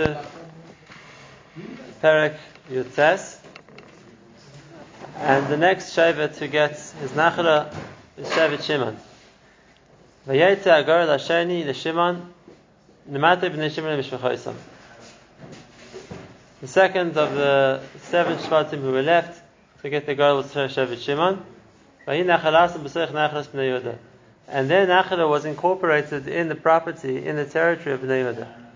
[0.00, 0.24] to
[2.02, 2.36] Perek
[2.70, 3.36] Yutzes.
[5.16, 7.74] And the next Shevet who gets his Nachla
[8.16, 8.96] is Shevet Shimon.
[10.26, 12.24] Vayetze Agar Lasheni Leshimon
[13.10, 14.54] Nemate B'nei Shimon Mishpachoisam.
[16.62, 19.42] The second of the seven Shvatim who were left
[19.82, 21.44] to get the girl was Shevet Shimon.
[22.06, 22.30] And
[24.70, 28.69] their Nachala was incorporated in the property, in the territory of Bnei Yehuda.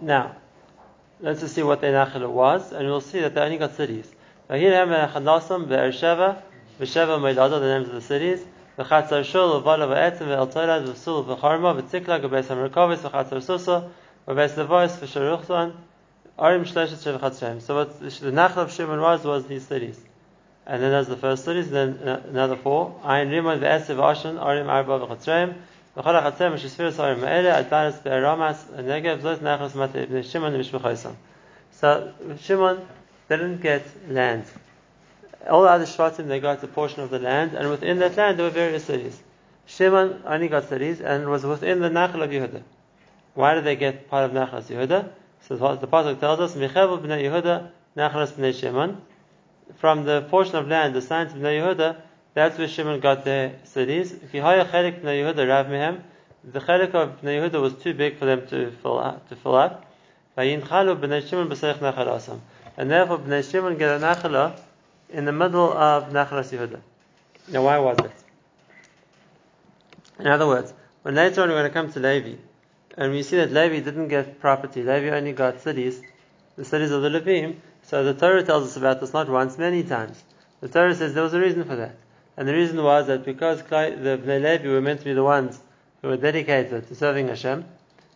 [0.00, 0.36] Now,
[1.20, 4.10] let's just see what the Nachal was, and we'll see that they only got cities.
[4.50, 6.42] Vahilem Hanasam, Beersheva,
[6.78, 8.44] Besheva Meilada, the names of the cities,
[8.78, 13.90] Vachatzar Shul, Vavala Vaetim, Vaeltorad, Vasul, Vacharma, Vatikla, Gabes Hamrakovis, Vachatzar Susa,
[14.28, 15.72] Gabes Levois, Vasharuchtan,
[16.38, 17.62] Arim Shleshet Shevachatzem.
[17.62, 19.98] So what the Nachla of Shimon was, was these cities.
[20.66, 23.00] And then there's the first cities, then uh, another four.
[23.02, 25.54] Ayin Rimon, Vaesiv, Ashen, Arim Arba, Vachatzem,
[25.96, 26.02] so
[32.38, 32.86] Shimon
[33.30, 34.44] didn't get land.
[35.48, 38.38] All the other Shvatim, they got a portion of the land, and within that land
[38.38, 39.22] there were various cities.
[39.64, 42.62] Shimon only got cities, and was within the Nachal of Yehuda.
[43.32, 45.08] Why did they get part of Nachal Yehuda?
[45.48, 49.00] So the pasuk tells us, "Michavel b'nei Yehuda nachlas b'nei Shimon."
[49.76, 51.96] From the portion of land assigned to b'nei Yehuda,
[52.36, 54.12] that's where Shimon got their cities.
[54.12, 54.92] The chelik
[56.92, 59.26] of b'nei Yehuda was too big for them to fill up.
[59.30, 59.86] To fill up.
[60.36, 61.22] And therefore b'nei
[63.50, 64.60] Shimon get a nachala
[65.08, 66.78] in the middle of nachalas Yehuda.
[67.48, 68.12] Now why was it?
[70.18, 72.36] In other words, when later on we're going to come to Levi,
[72.98, 76.02] and we see that Levi didn't get property, Levi only got cities,
[76.56, 77.56] the cities of the Levim.
[77.84, 80.22] So the Torah tells us about this not once, many times.
[80.60, 81.96] The Torah says there was a reason for that.
[82.36, 85.58] And the reason was that because the Bnei Levi were meant to be the ones
[86.02, 87.64] who were dedicated to serving Hashem,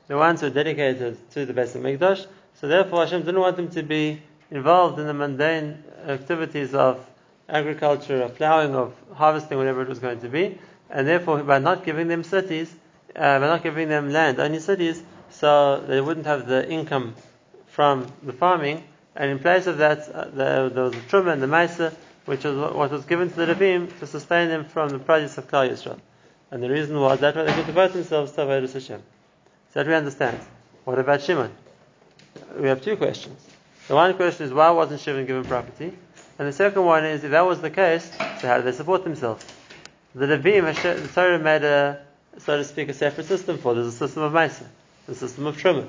[0.08, 3.70] the ones who were dedicated to the Beis Hamikdash, so therefore Hashem didn't want them
[3.70, 7.04] to be involved in the mundane activities of
[7.48, 10.58] agriculture, of plowing, of harvesting, whatever it was going to be.
[10.90, 12.72] And therefore, by not giving them cities,
[13.16, 17.14] uh, by not giving them land, only cities, so they wouldn't have the income
[17.66, 18.84] from the farming.
[19.16, 21.94] And in place of that, uh, the, there was the truma and the maisa,
[22.30, 25.48] which was what was given to the Levim to sustain them from the produce of
[25.48, 25.98] Klal Yisrael.
[26.52, 29.02] And the reason was that way they could devote themselves to Avodah Hashem.
[29.72, 30.38] So that we understand.
[30.84, 31.50] What about Shimon?
[32.56, 33.44] We have two questions.
[33.88, 35.92] The one question is why wasn't Shimon given property?
[36.38, 38.08] And the second one is if that was the case,
[38.40, 39.44] so how did they support themselves?
[40.14, 42.00] The Levim, the Torah made a
[42.38, 43.74] so to speak, a separate system for.
[43.74, 44.66] There's a system of Maisa,
[45.08, 45.88] a system of Truma.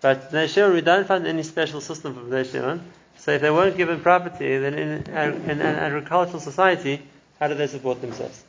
[0.00, 2.80] But Bnei Shimon, we don't find any special system for Bnei Shimon.
[3.18, 7.02] So if they weren't given property, then in, in, an agricultural society,
[7.40, 8.44] how do they support themselves?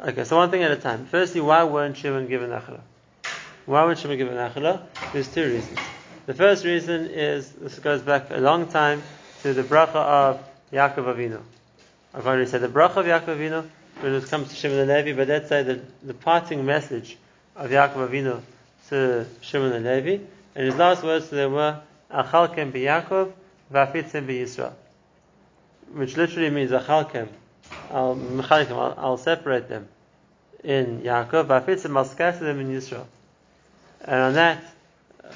[0.00, 1.06] Okay, so one thing at a time.
[1.06, 2.80] Firstly, why weren't Shimon given Achla?
[3.66, 4.82] Why weren't Shimon given Achla?
[5.12, 5.78] There's two reasons.
[6.26, 9.02] The first reason is, this goes back a long time
[9.42, 11.40] to the bracha of Yaakov Avinu.
[12.14, 13.68] I've already said the bracha of Yaakov Avinu
[14.00, 17.18] when it comes to Shimon the Levi, but let's say the, the parting message
[17.56, 18.40] of Yaakov Avinu
[18.88, 20.22] to Shimon the Levi,
[20.54, 21.80] and his last words to them were,
[22.10, 22.80] Achalkem bi
[23.72, 24.72] Yaakov, vafitzem Yisrael.
[25.92, 27.28] Which literally means, Achalkem,
[27.90, 28.18] I'll,
[28.50, 29.88] I'll, I'll separate them
[30.62, 33.06] in Yaakov, vafitzem, I'll scatter them in Yisrael.
[34.04, 34.62] And on that,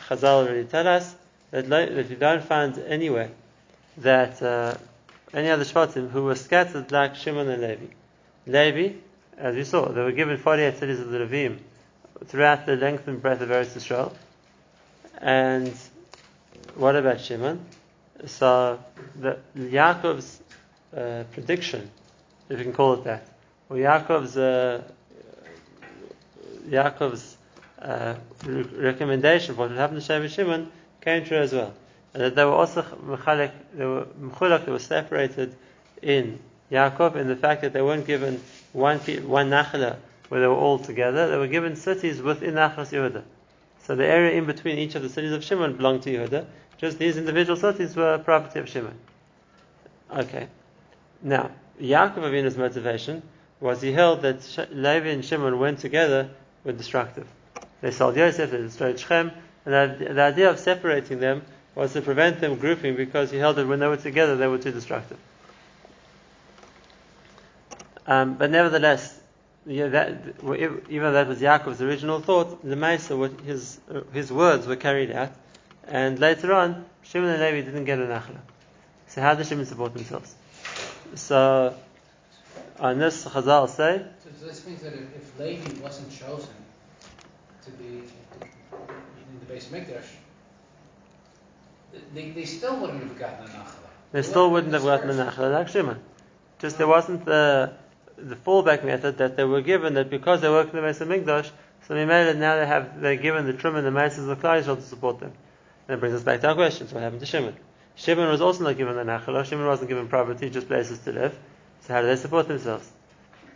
[0.08, 1.14] Chazal already tell us
[1.50, 3.30] that, that you don't find anywhere
[3.98, 4.74] that uh,
[5.32, 7.86] any other Shvatim who were scattered like Shimon and Levi.
[8.46, 8.96] Levi,
[9.38, 11.58] as we saw, they were given 48 cities of the Levim
[12.26, 14.12] throughout the length and breadth of Eretz Yisrael.
[15.18, 15.74] And
[16.74, 17.64] what about Shimon?
[18.26, 18.78] So,
[19.16, 20.40] the, Yaakov's
[20.96, 21.90] uh, prediction,
[22.48, 23.28] if you can call it that,
[23.68, 24.82] or Yaakov's, uh,
[26.68, 27.36] Yaakov's
[27.80, 28.14] uh,
[28.44, 30.70] re- recommendation for what would happen to Shevet Shimon
[31.00, 31.74] came true as well.
[32.14, 35.54] And that they were also mechalek, they were mechulak, they were separated
[36.00, 36.38] in
[36.70, 38.40] Yaakov in the fact that they weren't given
[38.72, 39.96] one one nachala
[40.28, 41.30] where they were all together.
[41.30, 43.22] They were given cities within Nachlas Yehuda.
[43.84, 46.46] So the area in between each of the cities of Shimon belonged to Yehuda.
[46.78, 48.98] Just these individual cities were property of Shimon.
[50.10, 50.48] Okay.
[51.22, 51.50] Now,
[51.80, 53.22] Yaakov Avinu's motivation
[53.60, 56.30] was he held that Levi and Shimon went together
[56.64, 57.26] were destructive.
[57.80, 59.30] They sold Yosef, they destroyed Shechem,
[59.66, 61.42] and the, idea of separating them
[61.74, 64.58] was to prevent them grouping because he held that when they were together they were
[64.58, 65.18] too destructive.
[68.06, 69.18] Um, but nevertheless,
[69.66, 70.20] yeah, that,
[70.90, 73.80] even that was Yaakov's original thought, the Maisa, his,
[74.12, 75.32] his words were carried out.
[75.88, 78.38] And later on, Shimon and Levi didn't get an Achla.
[79.06, 80.34] So how did Shimon support themselves?
[81.14, 81.74] So,
[82.80, 84.04] on this, Chazal say.
[84.22, 86.54] So, this means that if, Levi wasn't chosen
[87.64, 90.04] to be in the Beis Mikdash,
[92.14, 93.74] they, they still wouldn't have gotten a nachala.
[94.12, 96.00] They still wouldn't have gotten a nachla like Shimon.
[96.58, 97.72] Just there wasn't the
[98.16, 101.50] the fallback method that they were given that because they work in the Beis Hamikdash,
[101.86, 104.82] so Mimela now they have they're given the trim and the masses of Yisrael to
[104.82, 105.32] support them.
[105.86, 107.56] And it brings us back to our questions: What happened to Shimon?
[107.96, 109.44] Shimon was also not given the nachala.
[109.44, 111.38] Shimon wasn't given property, just places to live.
[111.82, 112.90] So how do they support themselves?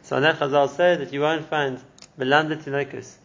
[0.03, 1.81] So on that Chazal say that you won't find
[2.19, 3.17] Melanda Tinokus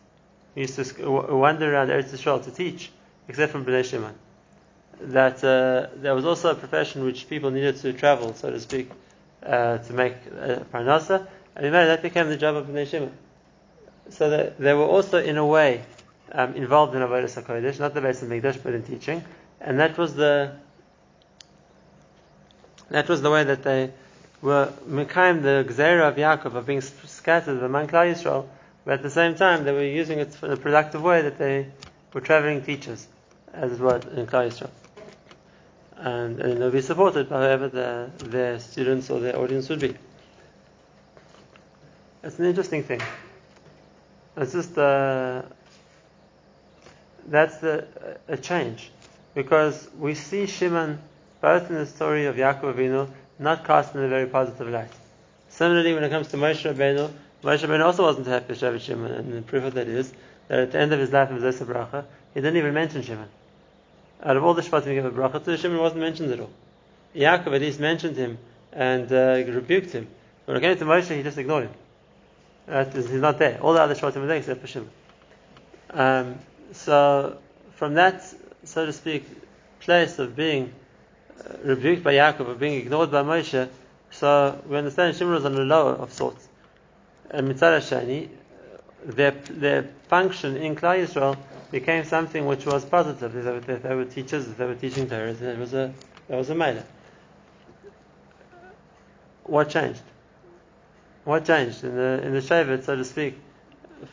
[0.54, 2.92] who used to wander around Eretz Yisrael to teach,
[3.28, 4.14] except from Bnei Shimon.
[5.02, 8.92] That uh, there was also a profession which people needed to travel, so to speak,
[9.44, 13.12] uh, to make uh, parnasa, and in that became the job of Bnei Shimon.
[14.10, 15.84] So that they were also, in a way,
[16.32, 19.24] um, involved in Avodah Hakodesh, not the of Mikdash, but in teaching,
[19.62, 20.54] and that was the
[22.90, 23.92] that was the way that they
[24.42, 28.46] were Mekayim the Gzera of Yaakov of being scattered among Klal Yisrael,
[28.86, 31.68] but at the same time they were using it in a productive way that they
[32.14, 33.08] were traveling teachers,
[33.54, 34.70] as it were, in Klal Yisrael.
[35.96, 39.96] And, and they'll be supported by whoever the, their students or their audience would be.
[42.22, 43.02] It's an interesting thing.
[44.36, 45.44] It's just uh,
[47.28, 47.88] that's the,
[48.28, 48.92] a change
[49.34, 51.00] because we see Shimon
[51.42, 53.10] both in the story of Yaakov Avinu
[53.40, 54.92] not cast in a very positive light.
[55.50, 57.12] Similarly, when it comes to Moshe Rabbeinu,
[57.44, 60.14] Moshe Rabbeinu also wasn't happy with Shevet Shimon, and the proof of that is
[60.48, 63.28] that at the end of his life in Zesa Bracha, he didn't even mention Shimon.
[64.24, 66.52] Out of all the Shvatim he gave a bracha to, Shimon wasn't mentioned at all.
[67.16, 68.38] Yaakov at least mentioned him
[68.72, 70.08] and uh, rebuked him.
[70.46, 72.92] When it came to Moshe, he just ignored him.
[72.94, 73.60] He's not there.
[73.62, 74.90] All the other Shvatim were there except for Shimon.
[75.90, 76.40] Um,
[76.76, 77.38] so,
[77.76, 78.24] from that,
[78.64, 79.26] so to speak,
[79.80, 80.74] place of being
[81.40, 83.70] uh, rebuked by Yaakov, of being ignored by Moshe,
[84.12, 86.48] so we understand Shimon was on the lower of sorts.
[87.32, 88.30] And Mitzvah Shani,
[89.06, 91.38] their, their function in Klal Yisrael
[91.72, 93.34] became something which was positive.
[93.34, 95.94] They were, they were teachers, they were teaching Torah, there was a,
[96.28, 96.86] there was a mailer.
[99.46, 100.02] What changed?
[101.26, 103.40] What changed in the in the Shevet, so to speak,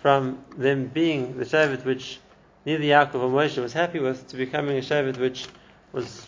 [0.01, 2.19] from them being the Shevet which
[2.65, 5.47] neither Yaakov or Moshe was happy with to becoming a Shevet which
[5.93, 6.27] was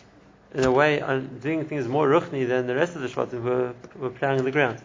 [0.53, 0.99] in a way
[1.41, 4.51] doing things more ruchni than the rest of the Shvatim who were, were plowing the
[4.51, 4.79] ground.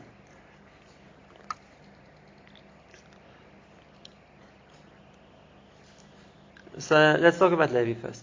[6.79, 8.23] So let's talk about Levi first.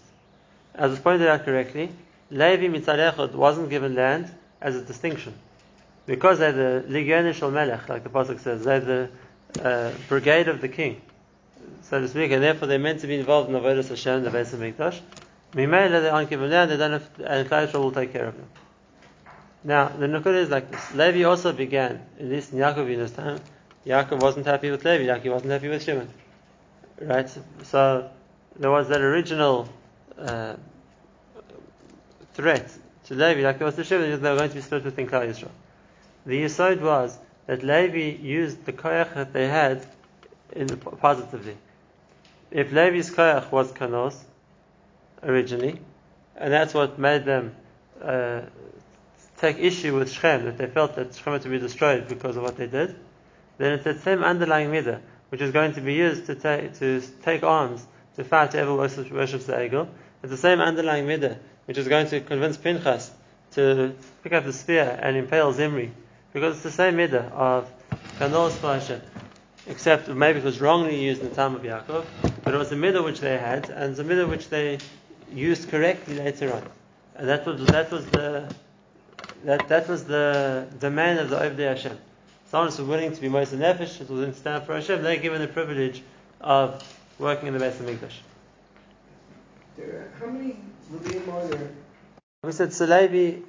[0.74, 1.90] As was pointed out correctly,
[2.30, 5.34] Levi Mitzad wasn't given land as a distinction.
[6.06, 9.10] Because they're the Legion Shal Melech, like the Pasuk says, they're the
[9.62, 11.00] uh, brigade of the king,
[11.88, 14.30] so to speak, and therefore they're meant to be involved in the Avodah Hashem, the
[14.30, 15.00] Beis Hamikdash.
[15.52, 18.48] Mimele, they aren't given land, they don't have, and Klal will take care of them.
[19.62, 20.94] Now, the Nukud is like this.
[20.94, 23.38] Levi also began, at least in Yaakovinu's time,
[23.86, 26.08] Yaakov wasn't happy with Levi, Yaakov wasn't happy with Shimon.
[27.00, 27.30] Right?
[27.62, 28.10] So,
[28.58, 29.68] there was that original
[30.18, 30.56] uh,
[32.34, 32.68] threat
[33.04, 35.06] to Levi, like there was to Shimon, that they were going to be split within
[35.06, 35.50] Klal Yisrael.
[36.26, 37.16] The Yisod was
[37.46, 39.86] that Levi used the koyach that they had
[40.52, 41.56] in the, positively.
[42.50, 44.16] If Levi's koyach was kanos
[45.22, 45.80] originally,
[46.36, 47.54] and that's what made them
[48.02, 48.42] uh,
[49.38, 52.42] take issue with Shem, that they felt that Shechem had to be destroyed because of
[52.42, 52.96] what they did,
[53.58, 55.00] then it's that same underlying midah
[55.30, 57.84] which is going to be used to take to take arms
[58.14, 59.88] to fight whoever worships, the Egel.
[60.22, 63.10] It's the same underlying midah which is going to convince Pinchas
[63.52, 65.90] to pick up the spear and impale Zimri,
[66.32, 67.70] because it's the same midah of
[68.18, 69.02] kanos for Hashem,
[69.66, 72.04] except maybe it was wrongly used in the time of Yaakov,
[72.46, 74.78] but it was the middle which they had, and the middle which they
[75.34, 76.62] used correctly later on,
[77.16, 78.48] and that was that was the
[79.44, 81.98] that, that was the domain of the Ovdei Hashem.
[82.48, 85.40] Someone who's willing to be most nefesh, who's willing to stand for Hashem, they're given
[85.40, 86.04] the privilege
[86.40, 86.80] of
[87.18, 88.18] working in the Beis Hamikdash.
[89.76, 90.56] There, how many
[90.92, 91.70] Levim are there?
[92.44, 93.42] We said Salevi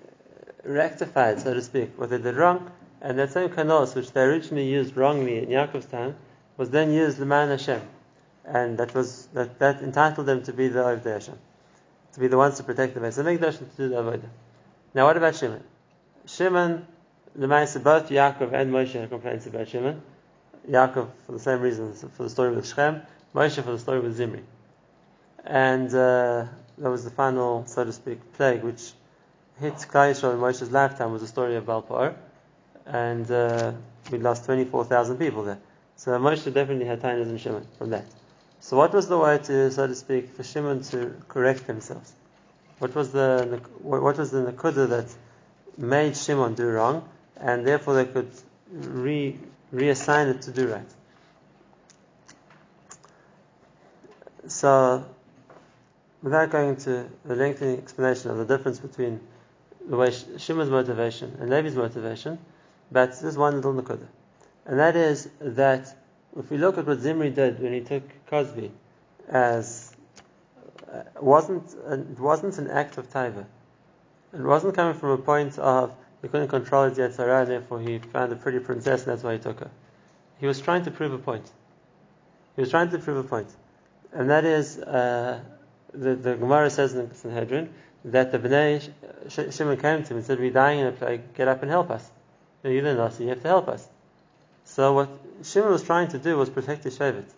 [0.65, 2.71] rectified, so to speak, what they did wrong,
[3.03, 6.15] and that same kanos which they originally used wrongly in Yaakov's time
[6.57, 7.81] was then used Leman Hashem,
[8.47, 11.37] and that was that, that entitled them to be the Ovdei Hashem,
[12.13, 14.29] to be the ones to protect the Beis Hamikdash and to do the Avodah.
[14.93, 15.63] Now, what about Shimon?
[16.25, 16.87] Shimon,
[17.35, 20.01] the Maisa, both Yaakov and Moshe had complaints about Shimon.
[20.69, 23.01] Yaakov for the same reasons, for the story with Shechem,
[23.35, 24.43] Moshe for the story with Zimri.
[25.45, 26.45] And uh,
[26.77, 28.91] that was the final, so to speak, plague which
[29.59, 32.15] hit Yisrael in Moshe's lifetime was the story of Baal Peor.
[32.85, 33.73] And uh,
[34.11, 35.59] we lost 24,000 people there.
[35.95, 38.05] So Moshe definitely had tainas and Shimon from that.
[38.59, 42.13] So what was the way to, so to speak, for Shimon to correct themselves?
[42.79, 45.05] What was the what was the nakuda that
[45.77, 48.31] made Shimon do wrong, and therefore they could
[48.71, 49.37] re
[49.73, 50.93] reassign it to do right?
[54.47, 55.05] So
[56.21, 59.19] without going into a lengthy explanation of the difference between
[59.87, 62.37] the way Shimon's motivation and Levi's motivation,
[62.91, 64.07] but there's one little nakuda.
[64.65, 65.95] And that is that
[66.37, 68.71] if we look at what Zimri did when he took Kozbi
[69.27, 69.95] as
[70.91, 73.45] uh, wasn't it wasn't an act of taiva.
[74.33, 77.99] It wasn't coming from a point of he couldn't control his Yetzer Hara therefore he
[77.99, 79.71] found a pretty princess and that's why he took her.
[80.39, 81.49] He was trying to prove a point.
[82.55, 83.49] He was trying to prove a point.
[84.13, 85.39] And that is, uh,
[85.93, 87.73] the, the Gemara says in the Sanhedrin
[88.05, 88.89] that the Bnei
[89.29, 91.89] Shimon came to him and said, We're dying in a plague, get up and help
[91.89, 92.09] us.
[92.63, 93.87] You're the Nasi, you have to help us.
[94.67, 95.09] So what
[95.43, 97.29] Shimon was trying to do was protect his Shevet.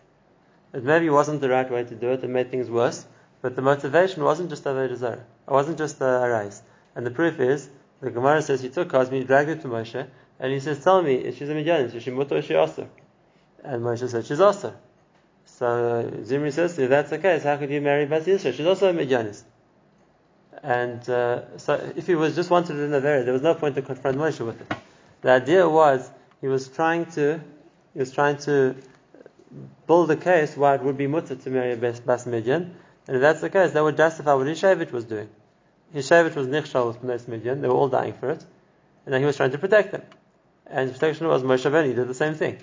[0.73, 3.05] It maybe wasn't the right way to do it, it made things worse,
[3.41, 5.25] but the motivation wasn't just Avodah Zarah.
[5.47, 6.61] It wasn't just a rise.
[6.95, 7.69] And the proof is,
[8.01, 10.07] the Gemara says he took Kozbi, dragged it to Moshe,
[10.39, 12.87] and he says, Tell me, if she's a Midyanis, is she mutter or she asr?
[13.63, 14.73] And Moshe said, She's asr.
[15.45, 18.53] So uh, Zimri says, if that's the case, how could you marry Yisra?
[18.53, 19.43] She's also a Midyanis.
[20.63, 23.75] And uh, so if he was just wanted in a very, there was no point
[23.75, 24.73] to confront Moshe with it.
[25.21, 26.09] The idea was
[26.41, 27.41] he was trying to
[27.93, 28.75] he was trying to
[29.87, 32.01] build a case why it would be mutter to marry a Bas
[33.09, 35.29] and if that's the case, that would justify what his Shevet was doing.
[35.91, 38.45] His Shevet was Nichshal with Bnei Midyan, they were all dying for it,
[39.03, 40.03] and then he was trying to protect them.
[40.67, 42.59] And his protection was Moshe Rabbeinu did the same thing.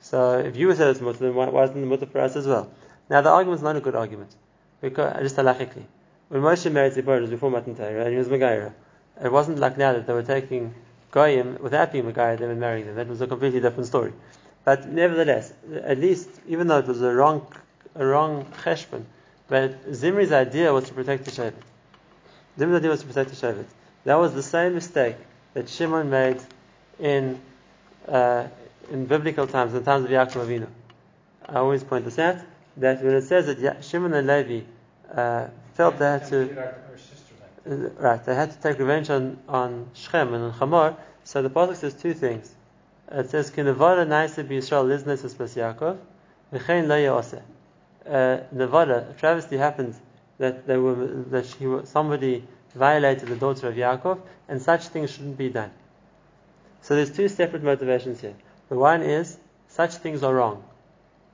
[0.00, 2.34] So if you were said it's mutter, then why, why isn't it mutter for us
[2.34, 2.72] as well?
[3.08, 4.34] Now the argument is not a good argument,
[4.80, 5.84] because just halachically,
[6.28, 8.74] when Moshe married Zipporah, it was before Matan Torah, and he was Megaira.
[9.22, 10.74] It wasn't like now that they were taking
[11.10, 12.96] Goyim without being Megaira, them and marrying them.
[12.96, 14.12] That was a completely different story.
[14.64, 17.46] But nevertheless, at least, even though it was a wrong,
[17.94, 19.04] a wrong cheshbon,
[19.48, 21.54] but Zimri's idea was to protect the Shevet.
[22.58, 23.66] Zimri's idea was to protect the Shevet.
[24.04, 25.16] That was the same mistake
[25.54, 26.40] that Shimon made
[26.98, 27.40] in
[28.06, 28.48] uh,
[28.90, 30.66] in biblical times, in the times of Yaakov Avinu.
[31.46, 32.36] I always point this out
[32.78, 34.64] that when it says that Shimon and Levi
[35.14, 36.74] uh, felt they had to,
[37.64, 40.96] right, they had to take revenge on, on Shechem and on Chamor.
[41.24, 42.54] So the pasuk says two things.
[43.10, 45.98] It says, "Kinevara naisa b'Yisrael liznes es bas Yaakov,
[46.52, 47.42] v'chein lo yoseh."
[48.06, 49.94] Uh, nevada, a travesty happened
[50.38, 50.94] that they were
[51.30, 55.70] that she, somebody violated the daughter of Yaakov, and such things shouldn't be done.
[56.82, 58.34] So there's two separate motivations here.
[58.68, 59.36] The one is
[59.68, 60.64] such things are wrong,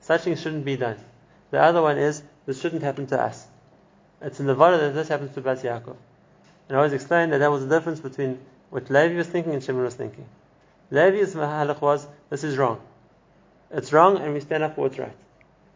[0.01, 0.97] such things shouldn't be done.
[1.51, 3.47] The other one is this shouldn't happen to us.
[4.21, 5.97] It's in the Vada that this happens to Bas Yaakov.
[6.69, 8.39] And I always explained that there was a difference between
[8.71, 10.27] what Levi was thinking and Shimon was thinking.
[10.91, 12.81] Levi's mahalach was this is wrong.
[13.71, 15.17] It's wrong, and we stand up for what's right.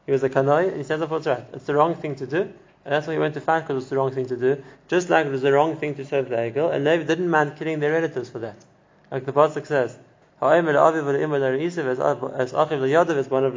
[0.07, 1.45] He was a kanoi, and he stands up for what's right.
[1.52, 2.52] It's the wrong thing to do, and
[2.85, 4.62] that's why he went to fight because it's the wrong thing to do.
[4.87, 7.57] Just like it was the wrong thing to serve the Egel, and Levi didn't mind
[7.57, 8.57] killing their relatives for that.
[9.11, 9.99] Like the pasuk says,
[10.40, 11.99] "Ha'omer la'aviv v'le'imah la'reisiv as
[12.52, 13.54] achiv la'yadav as one of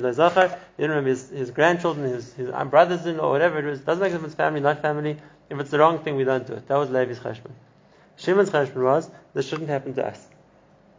[0.00, 3.80] la'zachar." You don't remember his, his grandchildren, his, his brothers-in-law, whatever it was.
[3.80, 5.16] Doesn't make difference, family, not family.
[5.48, 6.68] If it's the wrong thing, we don't do it.
[6.68, 7.52] That was Levi's cheshbon.
[8.16, 10.26] Shimon's cheshbon was this shouldn't happen to us.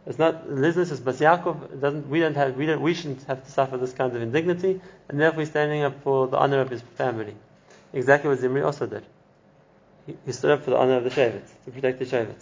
[0.06, 0.90] It's not business.
[0.90, 1.80] It's Bas Yaakov.
[1.80, 4.80] Doesn't we don't have we don't we shouldn't have to suffer this kind of indignity,
[5.08, 7.36] and therefore he's standing up for the honor of his family.
[7.92, 9.04] Exactly what Zimri also did.
[10.06, 12.36] He, he stood up for the honor of the Shevet to protect the Shevet.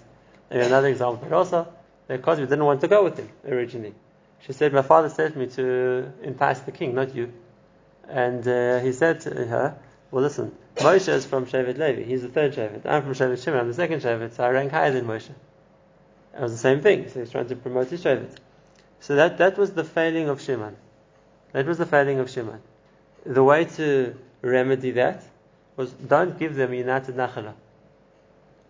[0.51, 1.69] And another example, but also
[2.09, 3.95] because we didn't want to go with him originally.
[4.41, 7.33] She said, "My father sent me to entice the king, not you."
[8.09, 9.77] And uh, he said to her,
[10.11, 12.03] "Well, listen, Moshe is from Shevet Levi.
[12.03, 12.87] He's the third Shevet.
[12.87, 13.61] I'm from Shevet Shimon.
[13.61, 14.35] I'm the second Shevet.
[14.35, 15.31] So I rank higher than Moshe."
[16.35, 17.09] It was the same thing.
[17.09, 18.37] So he's trying to promote his Shevet.
[19.01, 20.77] So that, that was the failing of Shimon.
[21.53, 22.61] That was the failing of Shimon.
[23.25, 25.25] The way to remedy that
[25.77, 27.55] was don't give them united nachala.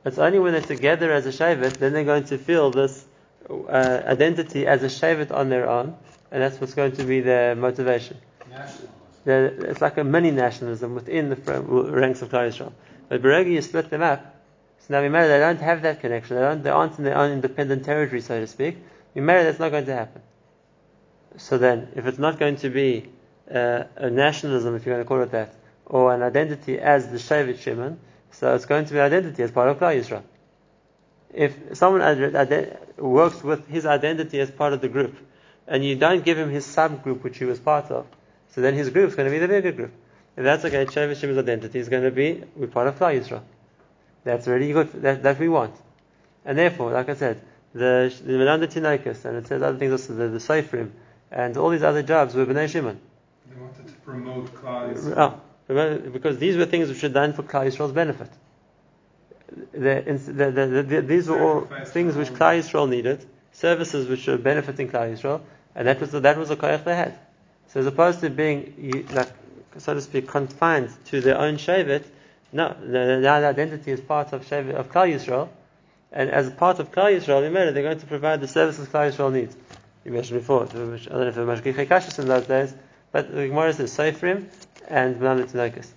[0.07, 3.05] It's only when they're together as a Shevet, then they're going to feel this
[3.51, 5.97] uh, identity as a Shevet on their own,
[6.31, 8.17] and that's what's going to be their motivation.
[9.25, 12.73] They're, it's like a mini nationalism within the ranks of Klal Yisrael.
[13.09, 14.37] But Beregi, you split them up,
[14.79, 16.37] so now Mimera, they don't have that connection.
[16.37, 18.79] They, don't, they aren't in their own independent territory, so to speak.
[19.17, 20.23] Mimera, that's not going to happen.
[21.37, 23.11] So then, if it's not going to be
[23.53, 25.53] uh, a nationalism, if you're going to call it that,
[25.85, 27.99] or an identity as the Shevet Shimon,
[28.39, 30.23] so it's going to be identity as part of Klal Yisrael.
[31.33, 32.03] If someone
[32.99, 35.17] works with his identity as part of the group,
[35.67, 38.07] and you don't give him his subgroup which he was part of,
[38.51, 39.93] so then his group is going to be the bigger group.
[40.37, 43.43] If that's okay, Shevet Shimon's identity is going to be we're part of Klal Yisrael.
[44.25, 44.93] That's really good.
[45.03, 45.75] That, that we want.
[46.45, 47.41] And therefore, like I said,
[47.73, 50.91] the the Menanda Tinokus, and it says other things also, the, the Seifrim,
[51.31, 53.01] and all these other jobs were Bnei Shimon.
[53.49, 55.15] They wanted to promote Klal Yisrael.
[55.17, 58.31] Oh, because these were things which were done for Klal Yisrael's benefit.
[59.73, 64.89] The, the, the, these were all things which Klal Yisrael needed, services which were benefiting
[64.89, 65.41] Klal Yisrael,
[65.75, 67.19] and that was the, that was the koyach they had.
[67.69, 69.29] So as opposed to being like
[69.79, 72.05] so to speak, confined to their own Shevet.
[72.53, 75.49] No, the- now the identity is part of Shevet, of Klal Yisrael,
[76.13, 79.33] and as part of Klal Yisrael, remember, they're going to provide the services Klal Yisrael
[79.33, 79.57] needs.
[80.05, 82.75] You mentioned before, I don't know if it was Mashgichei Kashrus in those days,
[83.13, 84.47] but the Gemara says Seifrim
[84.89, 85.89] and Bnei Tinokos.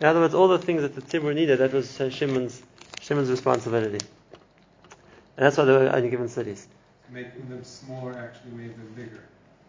[0.00, 2.62] In other words, all the things that the Tzibur needed, that was Shimon's,
[3.00, 3.98] Shimon's responsibility.
[5.36, 6.66] And that's why they were only given cities.
[7.10, 9.24] Making them smaller actually made them bigger.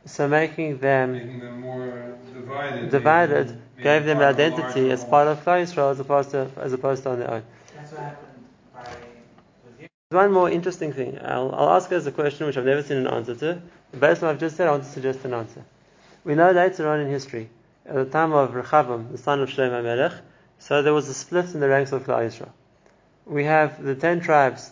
[0.06, 2.92] So making them Making them more divided.
[2.92, 6.00] made them- made gave them part of a identity as part of Klal Yisrael as
[6.00, 7.44] opposed to as opposed to on their own.
[7.76, 8.28] That's what happened
[8.74, 10.18] by.
[10.18, 11.20] One more interesting thing.
[11.24, 13.62] I'll, I'll ask as a question which I've never seen an answer to.
[13.98, 15.64] Based on what I've just said, I want to suggest an answer.
[16.24, 17.50] We know later on in history,
[17.86, 20.14] at the time of Rechavam, the son of Shlomo Melech,
[20.60, 22.50] so there was a split in the ranks of Klal Yisrael.
[23.26, 24.72] We have the ten tribes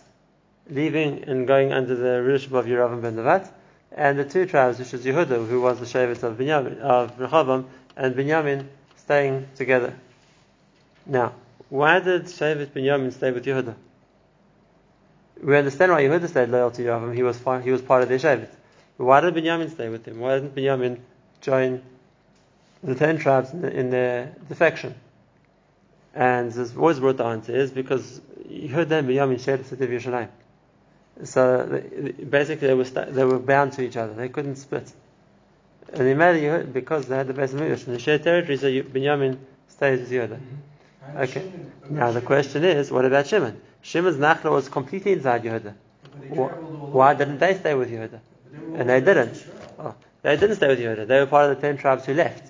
[0.68, 3.50] leaving and going under the rulership of Yeravam ben Nevat,
[3.92, 6.40] and the two tribes, which is Yehuda, who was the Shevet of
[6.80, 9.94] of Rechavam, and Binyamin staying together.
[11.06, 11.32] Now,
[11.68, 13.74] why did Shevet Binyamin stay with Yehuda?
[15.42, 17.14] We understand why Yehuda stayed loyal to Yeravam.
[17.14, 18.50] He was he was part of their Shevet.
[18.96, 20.20] But why did Binyamin stay with him?
[20.20, 21.00] Why didn't Binyamin
[21.40, 21.82] join
[22.82, 24.94] the ten tribes in, the, in their defection?
[26.14, 29.90] And this always brought the answer is because Yehuda and Binyamin shared the city of
[29.90, 30.28] Yerushalayim.
[31.24, 31.82] So
[32.28, 34.14] basically, they were sta they were bound to each other.
[34.14, 34.90] They couldn't split.
[35.92, 38.56] And they made Yehuda because they had the base of Midrash and they shared territory.
[38.56, 40.40] So Binyamin stays with Yehuda.
[41.16, 41.50] Okay.
[41.90, 43.60] Now the question is, what about Shimon?
[43.82, 45.74] Shimon's nachla was completely inside Yehuda.
[46.30, 48.20] Wh- Why didn't they stay with Yehuda?
[48.74, 49.44] And they didn't.
[49.78, 51.06] Oh, they didn't stay with Yehuda.
[51.06, 52.49] They were part of the ten tribes who left.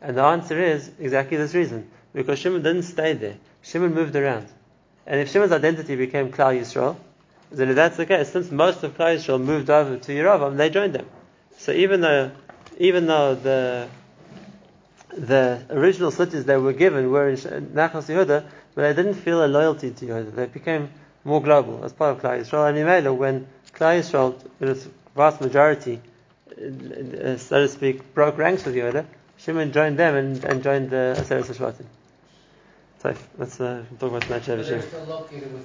[0.00, 1.90] And the answer is exactly this reason.
[2.12, 3.36] Because Shimon didn't stay there.
[3.62, 4.48] Shimon moved around.
[5.06, 6.96] And if Shimon's identity became Klal Yisrael,
[7.50, 10.70] then if that's the case, since most of Klal Yisrael moved over to Yeravam, they
[10.70, 11.06] joined them.
[11.58, 12.32] So even though,
[12.78, 13.88] even though the
[15.16, 19.46] the original cities they were given were in Nachlas Yehuda, but they didn't feel a
[19.46, 20.34] loyalty to Yehuda.
[20.34, 20.90] They became
[21.24, 22.68] more global as part of Klal Yisrael.
[22.68, 26.00] And Yimela, when Klal Yisrael, in its vast majority,
[26.52, 29.06] uh, so to speak, broke ranks with Yehuda,
[29.46, 31.84] Shimon joined them and, and joined the Aseret Shvatim.
[33.00, 35.62] So let's uh, talk about But Sheva